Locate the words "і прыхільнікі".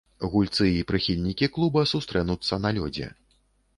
0.75-1.49